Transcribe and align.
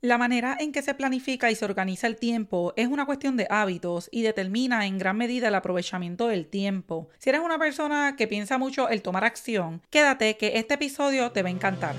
La 0.00 0.16
manera 0.16 0.56
en 0.60 0.70
que 0.70 0.80
se 0.80 0.94
planifica 0.94 1.50
y 1.50 1.56
se 1.56 1.64
organiza 1.64 2.06
el 2.06 2.14
tiempo 2.14 2.72
es 2.76 2.86
una 2.86 3.04
cuestión 3.04 3.36
de 3.36 3.48
hábitos 3.50 4.08
y 4.12 4.22
determina 4.22 4.86
en 4.86 4.96
gran 4.96 5.16
medida 5.16 5.48
el 5.48 5.56
aprovechamiento 5.56 6.28
del 6.28 6.46
tiempo. 6.46 7.08
Si 7.18 7.30
eres 7.30 7.40
una 7.40 7.58
persona 7.58 8.14
que 8.14 8.28
piensa 8.28 8.58
mucho 8.58 8.88
el 8.88 9.02
tomar 9.02 9.24
acción, 9.24 9.82
quédate 9.90 10.36
que 10.36 10.52
este 10.54 10.74
episodio 10.74 11.32
te 11.32 11.42
va 11.42 11.48
a 11.48 11.50
encantar. 11.50 11.96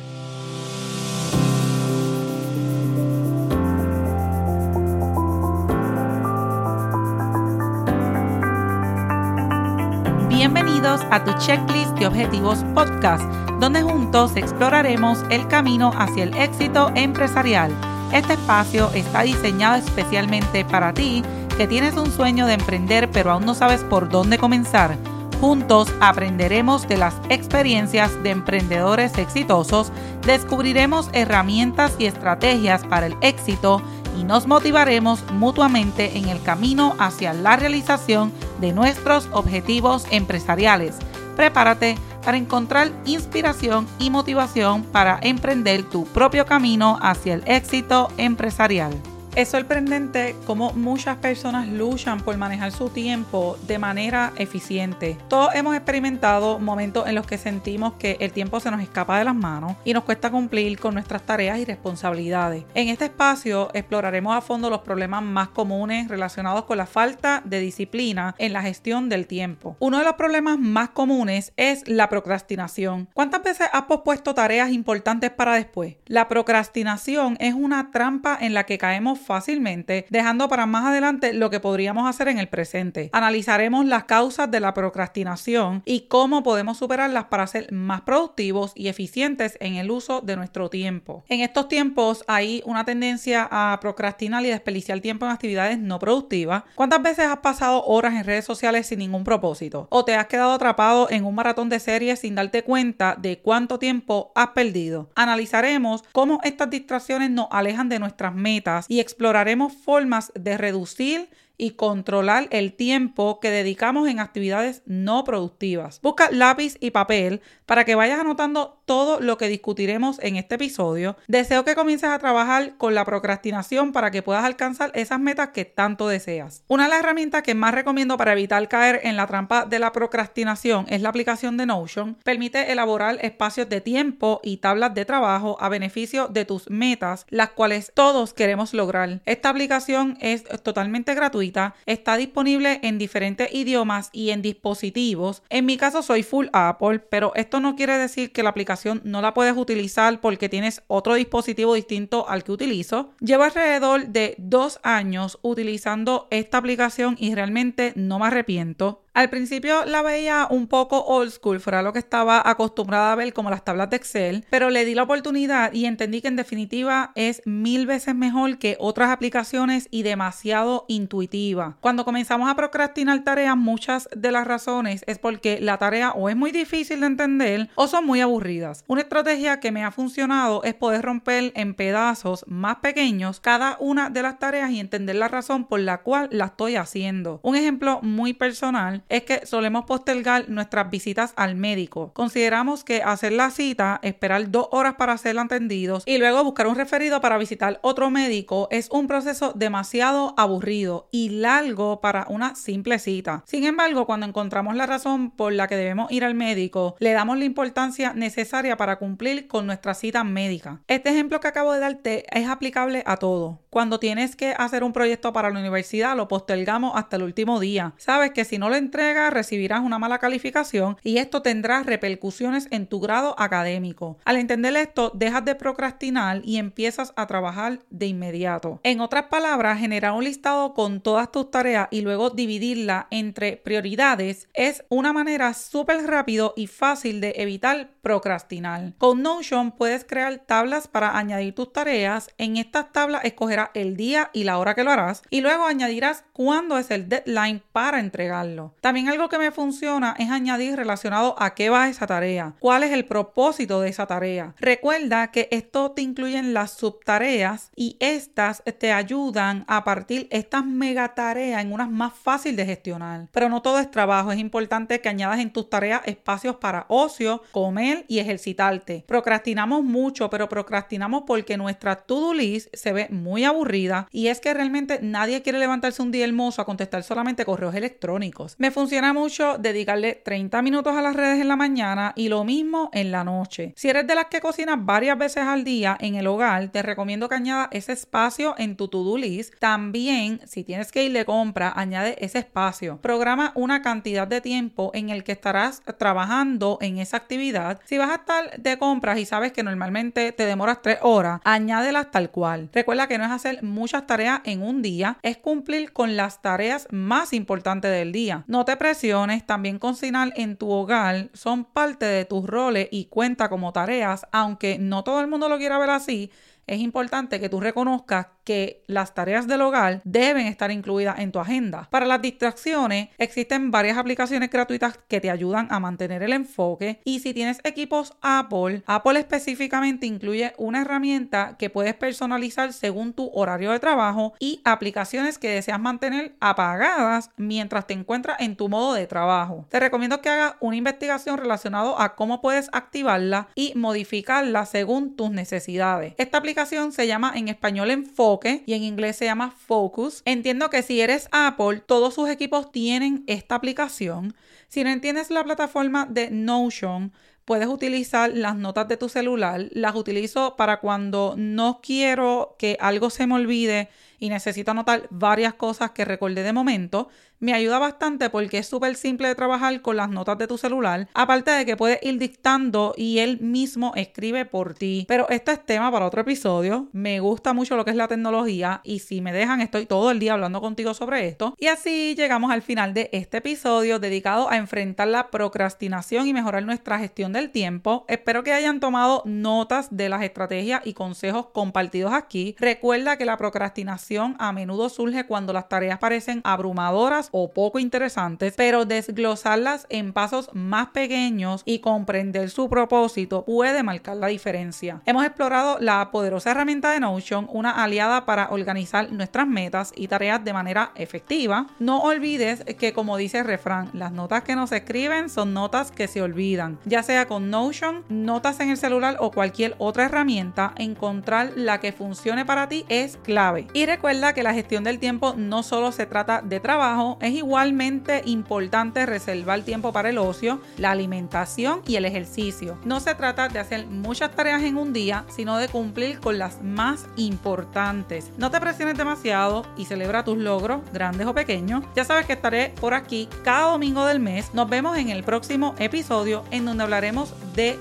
Bienvenidos 10.29 11.02
a 11.11 11.21
tu 11.25 11.38
checklist 11.38 11.91
de 11.97 12.07
objetivos 12.07 12.63
podcast, 12.73 13.25
donde 13.59 13.81
juntos 13.81 14.38
exploraremos 14.38 15.21
el 15.29 15.45
camino 15.50 15.91
hacia 15.97 16.23
el 16.23 16.34
éxito 16.38 16.93
empresarial. 16.95 17.88
Este 18.12 18.34
espacio 18.34 18.89
está 18.94 19.21
diseñado 19.21 19.76
especialmente 19.76 20.66
para 20.66 20.94
ti 20.94 21.23
que 21.58 21.67
tienes 21.67 21.95
un 21.95 22.12
sueño 22.12 22.48
de 22.48 22.54
emprender 22.54 23.09
pero 23.12 23.31
aún 23.31 23.45
no 23.45 23.54
sabes 23.54 23.84
por 23.84 24.09
dónde 24.09 24.38
comenzar. 24.38 24.98
Juntos 25.40 25.88
aprenderemos 26.02 26.88
de 26.88 26.98
las 26.98 27.14
experiencias 27.30 28.22
de 28.23 28.31
emprendedores 28.31 29.17
exitosos, 29.17 29.91
descubriremos 30.26 31.09
herramientas 31.14 31.95
y 31.98 32.08
estrategias 32.08 32.84
para 32.86 33.05
el 33.05 33.16
éxito 33.22 33.81
y 34.20 34.26
nos 34.26 34.48
motivaremos 34.48 35.23
mutuamente 35.31 36.17
en 36.17 36.28
el 36.28 36.41
camino 36.41 36.95
hacia 37.00 37.34
la 37.34 37.55
realización 37.55 38.34
de 38.59 38.73
nuestros 38.73 39.30
objetivos 39.31 40.05
empresariales. 40.12 40.98
Prepárate 41.38 41.98
para 42.23 42.38
encontrar 42.38 42.91
inspiración 43.05 43.88
y 44.00 44.09
motivación 44.09 44.84
para 44.84 45.20
emprender 45.22 45.84
tu 45.84 46.05
propio 46.05 46.45
camino 46.45 46.98
hacia 47.02 47.34
el 47.34 47.44
éxito 47.45 48.09
empresarial. 48.18 48.94
Es 49.35 49.49
sorprendente 49.49 50.35
cómo 50.45 50.73
muchas 50.73 51.17
personas 51.17 51.67
luchan 51.67 52.19
por 52.19 52.35
manejar 52.35 52.72
su 52.72 52.89
tiempo 52.89 53.58
de 53.67 53.77
manera 53.77 54.33
eficiente. 54.38 55.17
Todos 55.30 55.53
hemos 55.53 55.75
experimentado 55.75 56.59
momentos 56.59 57.08
en 57.08 57.16
los 57.16 57.27
que 57.27 57.38
sentimos 57.38 57.94
que 57.94 58.17
el 58.19 58.33
tiempo 58.33 58.59
se 58.59 58.71
nos 58.71 58.81
escapa 58.81 59.17
de 59.19 59.25
las 59.25 59.36
manos 59.36 59.75
y 59.86 59.94
nos 59.94 60.03
cuesta 60.03 60.31
cumplir 60.31 60.80
con 60.80 60.95
nuestras 60.95 61.21
tareas 61.21 61.59
y 61.59 61.66
responsabilidades. 61.66 62.66
En 62.73 62.89
este 62.89 63.05
espacio 63.05 63.69
exploraremos 63.73 64.36
a 64.36 64.41
fondo 64.41 64.69
los 64.69 64.81
problemas 64.81 65.23
más 65.23 65.49
comunes 65.49 66.08
relacionados 66.08 66.66
con 66.66 66.77
la 66.77 66.88
falta 66.88 67.41
de 67.45 67.59
disciplina 67.59 68.36
en 68.39 68.52
la 68.52 68.64
gestión 68.64 69.09
del 69.09 69.27
tiempo. 69.27 69.77
Uno 69.80 69.99
de 69.99 70.05
los 70.05 70.14
problemas 70.14 70.58
más 70.58 70.89
comunes 70.89 71.53
es 71.55 71.88
la 71.88 72.09
procrastinación. 72.09 73.08
¿Cuántas 73.14 73.43
veces 73.43 73.69
has 73.71 73.83
pospuesto 73.83 74.33
tareas 74.33 74.71
importantes 74.71 75.30
para 75.30 75.53
después? 75.53 75.97
La 76.08 76.27
procrastinación 76.27 77.38
es 77.39 77.53
una 77.53 77.91
trampa 77.91 78.38
en 78.41 78.53
la 78.53 78.66
que 78.66 78.80
caemos 78.80 79.19
fácilmente, 79.20 80.06
dejando 80.09 80.48
para 80.50 80.66
más 80.66 80.86
adelante 80.86 81.34
lo 81.34 81.50
que 81.50 81.59
podríamos 81.59 82.09
hacer 82.09 82.28
en 82.28 82.39
el 82.39 82.48
presente. 82.48 83.09
Analizaremos 83.14 83.86
las 83.86 84.06
causas 84.06 84.50
de 84.50 84.59
la 84.59 84.73
procrastinación 84.73 85.81
y 85.86 86.02
cómo 86.02 86.44
podemos 86.44 86.78
superarlas 86.78 87.26
para 87.26 87.48
ser 87.48 87.72
más 87.72 88.02
productivos 88.02 88.72
y 88.76 88.88
eficientes 88.88 89.58
en 89.59 89.76
el 89.76 89.92
uso 89.92 90.22
de 90.22 90.36
nuestro 90.36 90.70
tiempo. 90.70 91.23
En 91.30 91.42
estos 91.42 91.67
tiempos 91.67 92.23
hay 92.28 92.61
una 92.66 92.86
tendencia 92.86 93.48
a 93.50 93.78
procrastinar 93.80 94.45
y 94.45 94.50
desperdiciar 94.50 95.00
tiempo 95.00 95.26
en 95.26 95.31
actividades 95.31 95.80
no 95.80 96.00
productivas. 96.00 96.64
¿Cuántas 96.76 97.02
veces 97.02 97.26
has 97.26 97.39
pasado 97.39 97.83
horas 97.86 98.14
en 98.14 98.23
redes 98.23 98.45
sociales 98.45 98.88
sin 98.88 99.00
ningún 99.00 99.23
propósito? 99.23 99.88
¿O 99.89 100.06
te 100.06 100.16
has 100.16 100.28
quedado 100.28 100.52
atrapado 100.52 101.09
en 101.09 101.26
un 101.26 101.36
maratón 101.36 101.70
de 101.70 101.80
series 101.80 102.20
sin 102.20 102.36
darte 102.36 102.64
cuenta 102.64 103.16
de 103.17 103.39
cuánto 103.39 103.80
tiempo 103.80 104.31
has 104.36 104.50
perdido? 104.50 105.09
Analizaremos 105.16 106.04
cómo 106.11 106.39
estas 106.44 106.70
distracciones 106.70 107.30
nos 107.30 107.48
alejan 107.52 107.89
de 107.89 108.00
nuestras 108.00 108.33
metas 108.33 108.86
y 108.88 109.00
exploraremos 109.09 109.73
formas 109.73 110.31
de 110.35 110.57
reducir 110.57 111.29
y 111.59 111.71
controlar 111.71 112.47
el 112.49 112.73
tiempo 112.73 113.39
que 113.39 113.52
dedicamos 113.52 114.07
en 114.07 114.19
actividades 114.19 114.81
no 114.85 115.23
productivas. 115.25 115.99
Busca 116.02 116.31
lápiz 116.31 116.77
y 116.80 116.92
papel 116.92 117.42
para 117.67 117.86
que 117.86 117.93
vayas 117.93 118.20
anotando 118.20 118.81
todo 118.86 119.20
lo 119.20 119.37
que 119.37 119.49
discutiremos 119.49 120.17
en 120.23 120.37
este 120.37 120.55
episodio. 120.55 121.17
Deseo 121.27 121.65
que 121.65 121.75
comiences 121.75 122.09
a 122.09 122.17
trabajar 122.17 122.77
con 122.77 122.95
la 122.95 123.05
procrastinación 123.05 123.92
para 123.92 124.09
que 124.09 124.23
puedas 124.23 124.45
alcanzar 124.45 124.92
esas 124.95 125.19
metas 125.19 125.49
que 125.49 125.65
tanto 125.65 126.08
deseas. 126.08 126.64
Una 126.67 126.86
de 126.86 126.89
las 126.92 126.99
herramientas 127.02 127.43
que 127.43 127.53
más 127.53 127.73
recomiendo 127.73 128.18
para 128.18 128.31
evitar 128.31 128.68
caer 128.69 129.01
en 129.03 129.18
la 129.18 129.27
trampa 129.27 129.65
de 129.65 129.80
la 129.80 129.92
procrastinación 129.92 130.86
es 130.88 131.01
la 131.01 131.09
aplicación 131.09 131.57
de 131.57 131.65
Notion. 131.65 132.15
Permite 132.24 132.71
elaborar 132.71 133.18
espacios 133.21 133.68
de 133.68 133.81
tiempo 133.81 134.39
y 134.44 134.57
tablas 134.57 134.94
de 134.95 135.03
trabajo 135.03 135.57
a 135.59 135.68
beneficio 135.68 136.30
de 136.30 136.45
tus 136.45 136.69
metas, 136.69 137.25
las 137.30 137.50
cuales 137.50 137.92
todos 137.94 138.33
queremos 138.33 138.74
lograr. 138.74 139.19
Esta 139.25 139.50
aplicación 139.50 140.18
es 140.21 140.45
totalmente 140.63 141.13
gratuita 141.13 141.49
está 141.86 142.18
disponible 142.18 142.80
en 142.83 142.98
diferentes 142.98 143.54
idiomas 143.54 144.10
y 144.12 144.30
en 144.30 144.42
dispositivos. 144.42 145.44
En 145.50 145.65
mi 145.65 145.77
caso 145.77 146.01
soy 146.01 146.24
full 146.24 146.48
Apple, 146.54 147.00
pero 147.00 147.33
esto 147.36 147.60
no 147.60 147.75
quiere 147.75 147.98
decir 147.98 148.31
que 148.31 148.44
la 148.44 148.50
aplicación 148.50 149.01
no 149.04 149.21
la 149.21 149.33
puedes 149.33 149.56
utilizar 149.56 150.21
porque 150.21 150.50
tienes 150.50 150.83
otro 150.88 151.15
dispositivo 151.15 151.74
distinto 151.74 152.27
al 152.30 152.44
que 152.44 152.51
utilizo. 152.51 153.12
Llevo 153.19 153.44
alrededor 153.44 154.07
de 154.07 154.36
dos 154.38 154.80
años 154.83 155.39
utilizando 155.42 156.27
esta 156.31 156.57
aplicación 156.57 157.15
y 157.19 157.33
realmente 157.36 157.94
no 157.95 158.19
me 158.19 158.27
arrepiento. 158.27 159.04
Al 159.13 159.30
principio 159.30 159.86
la 159.86 160.01
veía 160.01 160.47
un 160.50 160.68
poco 160.68 161.03
old 161.03 161.31
school, 161.31 161.59
fuera 161.59 161.81
lo 161.81 161.94
que 161.94 162.00
estaba 162.00 162.42
acostumbrada 162.45 163.12
a 163.12 163.15
ver 163.15 163.33
como 163.33 163.50
las 163.50 163.65
tablas 163.65 163.89
de 163.89 163.97
Excel, 163.97 164.45
pero 164.50 164.69
le 164.69 164.86
di 164.86 164.94
la 164.94 165.03
oportunidad 165.03 165.74
y 165.74 165.86
entendí 165.86 166.21
que 166.21 166.27
en 166.27 166.36
definitiva 166.36 167.12
es 167.15 167.42
mil 167.45 167.88
veces 167.88 168.15
mejor 168.15 168.59
que 168.59 168.77
otras 168.80 169.09
aplicaciones 169.09 169.88
y 169.92 170.03
demasiado 170.03 170.86
intuitiva. 170.88 171.77
Cuando 171.81 172.06
comenzamos 172.06 172.50
a 172.50 172.56
procrastinar 172.56 173.24
tareas, 173.24 173.57
muchas 173.57 174.07
de 174.15 174.31
las 174.31 174.48
razones 174.48 175.03
es 175.07 175.18
porque 175.18 175.59
la 175.59 175.77
tarea 175.77 176.12
o 176.12 176.30
es 176.30 176.36
muy 176.36 176.51
difícil 176.51 177.01
de 177.01 177.07
entender 177.07 177.69
o 177.75 177.88
son 177.88 178.06
muy 178.06 178.21
aburridas. 178.21 178.83
Una 178.88 179.01
estrategia 179.01 179.59
que 179.59 179.71
me 179.71 179.83
ha 179.83 179.92
funcionado 179.92 180.63
es 180.63 180.75
poder 180.75 181.01
romper 181.01 181.51
en 181.56 181.74
pedazos 181.74 182.45
más 182.48 182.77
pequeños 182.77 183.39
cada 183.39 183.75
una 183.80 184.09
de 184.09 184.21
las 184.21 184.39
tareas 184.39 184.71
y 184.71 184.80
entender 184.80 185.15
la 185.15 185.27
razón 185.27 185.65
por 185.65 185.80
la 185.80 186.00
cual 186.03 186.30
la 186.31 186.45
estoy 186.45 186.75
haciendo. 186.75 187.39
Un 187.44 187.56
ejemplo 187.56 188.00
muy 188.01 188.33
personal 188.33 188.99
es 189.10 189.24
que 189.24 189.45
solemos 189.45 189.86
postergar 189.86 190.50
nuestras 190.50 190.89
visitas 190.89 191.33
al 191.36 191.56
médico. 191.56 192.12
Consideramos 192.13 192.83
que 192.83 193.01
hacer 193.01 193.31
la 193.31 193.51
cita, 193.51 194.00
esperar 194.04 194.51
dos 194.51 194.68
horas 194.71 194.95
para 194.95 195.18
ser 195.18 195.39
atendidos 195.39 196.04
y 196.06 196.18
luego 196.18 196.44
buscar 196.44 196.68
un 196.68 196.75
referido 196.75 197.21
para 197.21 197.38
visitar 197.38 197.80
otro 197.81 198.10
médico 198.10 198.68
es 198.71 198.89
un 198.92 199.07
proceso 199.07 199.54
demasiado 199.56 200.33
aburrido 200.38 201.07
y 201.12 201.30
largo 201.30 202.01
para 202.01 202.25
una 202.30 202.56
simple 202.56 203.00
cita. 203.00 203.44
Sin 203.45 203.63
embargo, 203.63 204.06
cuando 204.06 204.25
encontramos 204.25 204.75
la 204.75 204.86
razón 204.86 205.31
por 205.31 205.54
la 205.54 205.68
que 205.68 205.75
debemos 205.75 206.12
ir 206.12 206.24
al 206.24 206.33
médico, 206.33 206.95
le 207.00 207.12
damos 207.13 207.38
la 207.38 207.45
importancia 207.45 208.13
necesaria 208.13 208.77
para 208.77 208.98
cumplir 208.98 209.48
con 209.48 209.68
nuestra 209.68 209.94
cita 209.94 210.24
médica. 210.24 210.81
Este 210.88 211.10
ejemplo 211.10 211.39
que 211.39 211.48
acabo 211.48 211.74
de 211.74 211.80
darte 211.80 212.25
es 212.31 212.48
aplicable 212.48 213.04
a 213.06 213.18
todo. 213.18 213.60
Cuando 213.69 214.00
tienes 214.00 214.35
que 214.35 214.56
hacer 214.57 214.83
un 214.83 214.94
proyecto 214.94 215.31
para 215.31 215.51
la 215.51 215.59
universidad, 215.59 216.18
lo 216.18 216.27
postergamos 216.27 216.94
hasta 216.95 217.18
el 217.18 217.24
último 217.24 217.59
día. 217.59 217.94
Sabes 217.97 218.31
que 218.31 218.44
si 218.44 218.57
no 218.57 218.68
lo 218.68 218.75
entregas, 218.75 219.31
recibirás 219.31 219.81
una 219.81 220.00
mala 220.00 220.18
calificación 220.18 220.97
y 221.03 221.18
esto 221.18 221.44
tendrá 221.44 221.83
repercusiones 221.83 222.68
en 222.71 222.88
tu 222.88 223.00
grado 223.00 223.35
académico. 223.38 224.18
Al 224.25 224.38
entender 224.38 224.75
esto, 224.75 225.12
dejas 225.13 225.45
de 225.45 225.53
procrastinar 225.53 226.41
y 226.44 226.57
empiezas 226.57 227.13
a 227.15 227.27
trabajar 227.27 227.80
de 227.91 228.07
inmediato. 228.07 228.80
En 228.81 229.01
otras 229.01 229.25
palabras, 229.25 229.80
generar 229.80 230.13
un 230.13 230.24
listado 230.24 230.74
con 230.74 231.01
todas 231.01 231.31
tus 231.31 231.51
tareas 231.51 231.89
y 231.91 232.01
luego 232.01 232.31
dividirla 232.31 233.07
entre 233.12 233.57
prioridades 233.57 234.50
es 234.53 234.83
una 234.89 235.13
manera 235.13 235.53
súper 235.53 236.07
rápido 236.07 236.53
y 236.56 236.65
fácil 236.65 237.21
de 237.21 237.33
evitar 237.38 237.91
procrastinar. 238.09 238.94
Con 238.97 239.21
Notion 239.21 239.71
puedes 239.71 240.03
crear 240.03 240.36
tablas 240.39 240.88
para 240.88 241.15
añadir 241.15 241.53
tus 241.53 241.71
tareas. 241.71 242.31
En 242.39 242.57
estas 242.57 242.92
tablas 242.92 243.24
escogerás 243.24 243.69
el 243.75 243.95
día 243.97 244.31
y 244.34 244.45
la 244.45 244.57
hora 244.57 244.74
que 244.74 244.84
lo 244.84 244.89
harás 244.89 245.22
y 245.30 245.42
luego 245.42 245.66
añadirás 245.66 246.24
cuándo 246.34 246.80
es 246.80 246.89
el 246.89 247.07
deadline 247.07 247.62
para 247.72 248.00
entregarlo. 248.00 248.74
También 248.81 249.10
algo 249.10 249.30
que 249.30 249.38
me 249.38 249.51
funciona 249.51 250.16
es 250.18 250.31
añadir 250.31 250.75
relacionado 250.75 251.36
a 251.38 251.54
qué 251.54 251.69
va 251.69 251.88
esa 251.88 252.07
tarea, 252.07 252.56
cuál 252.57 252.81
es 252.81 252.92
el 252.94 253.06
propósito 253.06 253.80
de 253.80 253.89
esa 253.89 254.07
tarea. 254.07 254.56
Recuerda 254.57 255.30
que 255.30 255.48
esto 255.51 255.92
te 255.92 256.01
incluyen 256.01 256.56
las 256.56 256.72
subtareas 256.72 257.69
y 257.75 257.95
estas 258.00 258.63
te 258.80 258.92
ayudan 258.92 259.66
a 259.68 259.84
partir 259.84 260.28
estas 260.31 260.66
megatareas 260.66 261.62
en 261.62 261.74
unas 261.74 261.92
más 261.92 262.13
fácil 262.13 262.56
de 262.56 262.66
gestionar. 262.66 263.28
Pero 263.31 263.50
no 263.50 263.62
todo 263.62 263.78
es 263.78 263.92
trabajo, 263.92 264.31
es 264.31 264.39
importante 264.39 265.00
que 265.00 265.10
añadas 265.10 265.38
en 265.38 265.54
tus 265.54 265.69
tareas 265.69 266.01
espacios 266.06 266.56
para 266.56 266.86
ocio, 266.88 267.44
comer 267.51 267.99
y 268.07 268.19
ejercitarte. 268.19 269.04
Procrastinamos 269.07 269.84
mucho, 269.84 270.30
pero 270.30 270.50
procrastinamos 270.50 271.24
porque 271.25 271.57
nuestra 271.57 271.96
to-do 271.96 272.34
list 272.34 272.74
se 272.74 272.94
ve 272.94 273.07
muy 273.10 273.44
aburrida 273.44 274.07
y 274.12 274.28
es 274.28 274.40
que 274.40 274.54
realmente 274.54 275.00
nadie 275.01 275.42
quiere 275.42 275.60
levantarse 275.60 276.01
un 276.01 276.12
día 276.12 276.25
hermoso 276.25 276.62
a 276.62 276.66
contestar 276.66 277.04
solamente 277.04 277.46
correos 277.46 277.75
electrónicos. 277.75 278.56
Me 278.57 278.72
funciona 278.72 279.13
mucho 279.13 279.57
dedicarle 279.57 280.16
30 280.16 280.62
minutos 280.62 280.96
a 280.96 281.01
las 281.01 281.16
redes 281.16 281.42
en 281.42 281.48
la 281.48 281.56
mañana 281.56 282.13
y 282.16 282.30
lo 282.30 282.44
mismo 282.44 282.90
en 282.94 283.12
la 283.12 283.24
noche. 283.24 283.74
Si 283.75 283.90
eres 283.90 284.07
de 284.07 284.16
las 284.16 284.25
que 284.25 284.42
cocinas 284.42 284.78
varias 284.80 285.18
veces 285.18 285.44
al 285.44 285.63
día 285.63 285.98
en 286.00 286.16
el 286.16 286.28
hogar, 286.28 286.69
te 286.69 286.81
recomiendo 286.81 287.30
que 287.30 287.36
añadas 287.36 287.69
ese 287.72 287.94
espacio 287.94 288.56
en 288.57 288.75
tu 288.75 288.88
to-do 288.88 289.18
list. 289.18 289.54
También, 289.60 290.42
si 290.46 290.63
tienes 290.63 290.92
que 290.92 291.04
ir 291.04 291.13
de 291.13 291.25
compra, 291.25 291.74
añade 291.75 292.16
ese 292.24 292.40
espacio. 292.40 293.00
Programa 293.01 293.51
una 293.56 293.81
cantidad 293.81 294.28
de 294.28 294.42
tiempo 294.42 294.92
en 294.94 295.10
el 295.10 295.24
que 295.24 295.31
estarás 295.31 295.81
trabajando 295.98 296.78
en 296.81 297.00
esa 297.00 297.18
actividad. 297.18 297.79
Si 297.86 297.98
vas 297.98 298.10
a 298.10 298.16
estar 298.16 298.62
de 298.62 298.78
compras 298.78 299.20
y 299.20 299.26
sabes 299.26 299.52
que 299.52 299.64
normalmente 299.64 300.31
te 300.31 300.46
demoras 300.46 300.81
tres 300.81 301.00
horas, 301.02 301.42
añádelas 301.44 302.12
tal 302.12 302.31
cual. 302.31 302.70
Recuerda 302.74 303.08
que 303.08 303.18
no 303.18 303.26
es 303.26 303.31
hacer 303.31 303.64
muchas 303.64 304.08
tareas 304.08 304.42
en 304.44 304.62
un 304.62 304.81
día, 304.81 305.18
es 305.22 305.38
cumplir 305.38 305.94
con 305.94 306.16
las 306.16 306.42
tareas 306.42 306.88
más 306.92 307.34
importantes 307.34 307.92
del 307.92 308.12
día. 308.12 308.44
No 308.48 308.66
te 308.66 308.78
presiones, 308.78 309.46
también 309.46 309.80
cocinar 309.80 310.34
en 310.36 310.58
tu 310.58 310.70
hogar 310.70 311.30
son 311.34 311.66
parte 311.66 312.06
de 312.06 312.26
tus 312.26 312.46
roles 312.46 312.88
y 312.92 313.06
cuenta 313.06 313.50
como 313.50 313.74
tareas, 313.74 314.25
aunque 314.32 314.78
no 314.80 315.04
todo 315.04 315.22
el 315.22 315.28
mundo 315.28 315.50
lo 315.50 315.58
quiera 315.58 315.78
ver 315.78 315.90
así 315.90 316.32
es 316.69 316.80
importante 316.80 317.39
que 317.39 317.50
tú 317.50 317.60
reconozcas 317.60 318.27
que 318.44 318.83
las 318.88 319.13
tareas 319.13 319.48
del 319.48 319.62
hogar 319.62 320.01
deben 320.04 320.48
estar 320.48 320.71
incluidas 320.71 321.19
en 321.19 321.31
tu 321.31 321.39
agenda. 321.39 321.88
Para 321.89 322.06
las 322.06 322.21
distracciones 322.21 323.10
existen 323.18 323.71
varias 323.71 323.98
aplicaciones 323.98 324.50
gratuitas 324.50 325.00
que 325.07 325.19
te 325.19 325.30
ayudan 325.30 325.68
a 325.71 325.80
mantener 325.80 326.24
el 326.24 326.33
enfoque 326.33 327.00
y 327.04 327.19
si 327.19 327.33
tienes 327.33 327.60
equipos 327.63 328.13
Apple, 328.21 328.83
Apple 328.86 329.19
específicamente 329.19 330.06
incluye 330.06 330.54
una 330.57 330.81
herramienta 330.81 331.56
que 331.57 331.69
puedes 331.69 331.95
personalizar 331.95 332.74
según 332.74 333.13
tu 333.13 333.31
horario 333.33 333.72
de 333.72 333.80
trabajo 333.80 334.33
y 334.39 334.62
aplicaciones 334.63 335.38
que 335.38 335.50
deseas 335.50 335.80
mantener 335.80 336.36
apagadas 336.39 337.31
mientras 337.38 337.88
te 337.88 337.94
encuentras 337.94 338.39
en 338.39 338.56
tu 338.56 338.69
modo 338.69 338.94
de 338.94 339.07
trabajo. 339.07 339.65
Te 339.69 339.80
recomiendo 339.80 340.22
que 340.22 340.30
hagas 340.30 340.56
una 340.60 340.75
investigación 340.75 341.38
relacionada 341.38 342.04
a 342.04 342.15
cómo 342.15 342.42
puedes 342.42 342.69
activarla 342.74 343.48
y 343.56 343.74
modificarla 343.75 344.65
según 344.65 345.15
tus 345.15 345.31
necesidades. 345.31 346.13
Esta 346.18 346.38
aplicación 346.38 346.59
se 346.66 347.08
llama 347.08 347.32
en 347.36 347.48
español 347.48 347.90
Enfoque 347.90 348.64
y 348.66 348.74
en 348.74 348.84
inglés 348.84 349.16
se 349.16 349.26
llama 349.26 349.52
Focus. 349.52 350.22
Entiendo 350.26 350.70
que 350.70 350.84
si 350.84 351.00
eres 351.00 351.30
Apple, 351.32 351.82
todos 351.86 352.14
sus 352.14 352.30
equipos 352.30 352.72
tienen 352.72 353.24
esta 353.28 353.56
aplicación. 353.56 354.36
Si 354.68 354.84
no 354.84 354.90
entiendes 354.90 355.30
la 355.32 355.44
plataforma 355.44 356.06
de 356.06 356.30
Notion, 356.32 357.14
puedes 357.46 357.68
utilizar 357.68 358.32
las 358.34 358.58
notas 358.58 358.88
de 358.90 358.98
tu 358.98 359.08
celular. 359.08 359.70
Las 359.72 359.96
utilizo 359.96 360.56
para 360.58 360.82
cuando 360.82 361.36
no 361.38 361.80
quiero 361.82 362.56
que 362.60 362.78
algo 362.80 363.10
se 363.10 363.26
me 363.26 363.36
olvide 363.36 363.90
y 364.19 364.30
necesito 364.30 364.71
anotar 364.71 365.07
varias 365.10 365.54
cosas 365.54 365.92
que 365.92 366.06
recordé 366.06 366.44
de 366.44 366.54
momento 366.54 367.10
me 367.39 367.54
ayuda 367.54 367.80
bastante 367.80 368.30
porque 368.30 368.57
es 368.57 368.68
súper 368.68 368.95
simple 368.95 369.30
de 369.30 369.36
trabajar 369.36 369.81
con 369.81 369.95
las 369.95 370.10
notas 370.10 370.38
de 370.38 370.48
tu 370.48 370.57
celular, 370.57 371.07
aparte 371.13 371.51
de 371.51 371.66
que 371.66 371.77
puedes 371.77 372.00
ir 372.04 372.19
dictando 372.19 372.94
y 372.98 373.19
él 373.19 373.39
mismo 373.39 373.94
escribe 373.95 374.45
por 374.45 374.74
ti. 374.74 375.06
Pero 375.07 375.30
esto 375.30 375.51
es 375.51 375.66
tema 375.66 375.92
para 375.92 376.06
otro 376.06 376.21
episodio. 376.21 376.89
Me 376.92 377.19
gusta 377.19 377.54
mucho 377.54 377.77
lo 377.77 377.86
que 377.86 377.92
es 377.92 377.98
la 377.98 378.07
tecnología 378.07 378.81
y 378.83 379.00
si 379.00 379.21
me 379.21 379.31
dejan 379.31 379.62
estoy 379.62 379.86
todo 379.86 380.12
el 380.12 380.19
día 380.19 380.33
hablando 380.33 380.60
contigo 380.60 380.94
sobre 380.94 381.27
esto. 381.27 381.56
Y 381.57 381.68
así 381.68 382.13
llegamos 382.15 382.51
al 382.51 382.62
final 382.62 382.94
de 382.94 383.10
este 383.13 383.38
episodio 383.38 384.00
dedicado 384.00 384.50
a 384.50 384.57
enfrentar 384.57 385.07
la 385.07 385.30
procrastinación 385.31 386.27
y 386.27 386.33
mejorar 386.33 386.63
nuestra 386.63 387.00
gestión 387.00 387.31
del 387.31 387.51
tiempo. 387.51 388.06
Espero 388.10 388.44
que 388.44 388.51
hayan 388.51 388.81
tomado 388.81 389.24
notas 389.25 389.88
de 389.95 390.10
las 390.10 390.24
estrategias 390.24 390.81
y 390.86 390.94
consejos 390.94 391.48
compartidos 391.54 392.13
aquí. 392.13 392.56
Recuerda 392.60 393.18
que 393.18 393.25
la 393.25 393.38
procrastinación 393.38 394.09
a 394.18 394.52
menudo 394.52 394.90
surge 394.90 395.28
cuando 395.28 395.54
las 395.54 395.70
tareas 395.70 396.00
parecen 396.00 396.42
abrumadoras 396.44 397.30
o 397.32 397.52
poco 397.52 397.78
interesantes, 397.78 398.56
pero 398.58 398.86
desglosarlas 398.86 399.86
en 399.90 400.14
pasos 400.14 400.50
más 400.54 400.88
pequeños 400.88 401.62
y 401.64 401.80
comprender 401.80 402.50
su 402.50 402.70
propósito 402.70 403.46
puede 403.46 403.84
marcar 403.84 404.18
la 404.18 404.28
diferencia. 404.28 405.02
Hemos 405.06 405.26
explorado 405.26 405.78
la 405.80 406.10
poderosa 406.12 406.52
herramienta 406.52 406.90
de 406.92 407.00
Notion, 407.00 407.48
una 407.52 407.84
aliada 407.84 408.26
para 408.26 408.50
organizar 408.50 409.12
nuestras 409.12 409.48
metas 409.48 409.94
y 409.96 410.08
tareas 410.08 410.44
de 410.44 410.54
manera 410.54 410.92
efectiva. 410.96 411.68
No 411.78 412.02
olvides 412.02 412.64
que 412.80 412.94
como 412.94 413.16
dice 413.18 413.40
el 413.40 413.46
refrán, 413.46 413.92
las 413.94 414.12
notas 414.12 414.44
que 414.44 414.56
nos 414.56 414.72
escriben 414.72 415.30
son 415.30 415.54
notas 415.54 415.92
que 415.92 416.08
se 416.08 416.24
olvidan. 416.24 416.80
Ya 416.86 417.04
sea 417.04 417.28
con 417.28 417.52
Notion, 417.52 418.04
notas 418.10 418.60
en 418.60 418.70
el 418.70 418.78
celular 418.78 419.18
o 419.20 419.30
cualquier 419.30 419.76
otra 419.78 420.06
herramienta, 420.06 420.74
encontrar 420.78 421.52
la 421.56 421.80
que 421.80 421.92
funcione 421.92 422.44
para 422.44 422.68
ti 422.68 422.86
es 422.90 423.18
clave. 423.18 423.68
Y 423.74 423.86
recuerda 424.00 424.31
que 424.31 424.44
la 424.44 424.54
gestión 424.54 424.86
del 424.86 424.98
tiempo 424.98 425.34
no 425.36 425.62
solo 425.62 425.92
se 425.92 426.06
trata 426.06 426.42
de 426.42 426.62
trabajo, 426.62 427.18
es 427.19 427.34
igualmente 427.34 428.22
importante 428.24 429.06
reservar 429.06 429.63
tiempo 429.63 429.92
para 429.92 430.10
el 430.10 430.18
ocio, 430.18 430.62
la 430.78 430.92
alimentación 430.92 431.81
y 431.86 431.98
el 431.98 432.06
ejercicio. 432.06 432.78
No 432.86 433.01
se 433.01 433.13
trata 433.13 433.50
de 433.50 433.60
hacer 433.60 433.88
muchas 433.88 434.31
tareas 434.31 434.63
en 434.63 434.78
un 434.78 434.94
día, 434.94 435.25
sino 435.28 435.57
de 435.57 435.68
cumplir 435.68 436.22
con 436.22 436.40
las 436.40 436.63
más 436.63 437.07
importantes. 437.18 438.31
No 438.38 438.50
te 438.50 438.62
presiones 438.62 438.98
demasiado 438.98 439.66
y 439.75 439.84
celebra 439.84 440.24
tus 440.24 440.38
logros, 440.38 440.80
grandes 440.94 441.28
o 441.28 441.34
pequeños. 441.34 441.84
Ya 441.94 442.06
sabes 442.06 442.25
que 442.25 442.31
estaré 442.31 442.74
por 442.80 442.94
aquí 442.94 443.28
cada 443.44 443.72
domingo 443.72 444.06
del 444.06 444.22
mes. 444.22 444.54
Nos 444.54 444.69
vemos 444.69 444.98
en 444.98 445.10
el 445.10 445.25
próximo 445.25 445.75
episodio 445.78 446.46
en 446.51 446.63
donde 446.63 446.86
hablaremos 446.86 447.34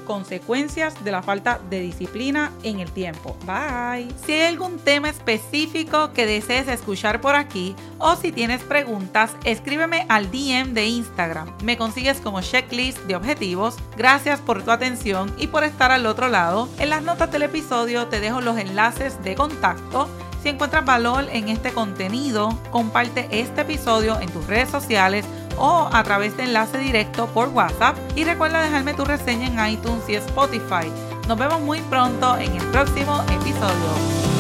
consecuencias 0.07 1.05
de 1.05 1.13
la 1.13 1.23
falta 1.23 1.61
de 1.71 1.81
disciplina 1.81 2.53
en 2.63 2.81
el 2.81 2.91
tiempo. 2.91 3.37
Bye. 3.47 4.09
Si 4.25 4.33
hay 4.33 4.47
algún 4.47 4.79
tema 4.79 5.09
específico 5.09 6.13
que 6.13 6.27
desees 6.27 6.69
escuchar 6.69 7.21
por 7.21 7.35
aquí 7.35 7.75
o 7.99 8.17
si 8.17 8.33
tienes 8.33 8.63
preguntas, 8.63 9.37
escríbeme 9.45 10.07
al 10.09 10.31
DM 10.31 10.75
de 10.75 10.87
Instagram. 10.87 11.53
Me 11.63 11.77
consigues 11.77 12.21
como 12.21 12.41
checklist 12.41 12.99
de 13.05 13.17
objetivos. 13.17 13.77
Gracias 13.97 14.41
por 14.41 14.63
tu 14.63 14.71
atención 14.71 15.33
y 15.39 15.47
por 15.47 15.65
estar 15.65 15.93
al 15.93 16.07
otro 16.07 16.29
lado. 16.29 16.69
En 16.79 16.91
las 16.91 17.03
notas 17.03 17.31
del 17.31 17.43
episodio 17.43 18.07
te 18.09 18.21
dejo 18.21 18.41
los 18.41 18.59
enlaces 18.59 19.23
de 19.23 19.35
contacto. 19.35 20.09
Si 20.43 20.49
encuentras 20.49 20.85
valor 20.85 21.27
en 21.33 21.49
este 21.49 21.73
contenido, 21.73 22.57
comparte 22.71 23.29
este 23.31 23.63
episodio 23.63 24.21
en 24.21 24.31
tus 24.31 24.47
redes 24.47 24.71
sociales 24.71 25.25
o 25.59 25.89
a 25.93 26.03
través 26.03 26.37
de 26.37 26.45
enlace 26.45 26.79
directo 26.79 27.27
por 27.27 27.49
WhatsApp 27.49 27.97
y 28.17 28.25
recuerda 28.25 28.63
dejarme 28.63 28.95
tu 28.95 29.05
reseña 29.05 29.47
en 29.47 29.75
iTunes 29.75 30.09
y 30.09 30.15
Spotify. 30.15 30.91
Nos 31.27 31.39
vemos 31.39 31.61
muy 31.61 31.81
pronto 31.83 32.37
en 32.39 32.53
el 32.53 32.65
próximo 32.69 33.23
episodio. 33.31 34.38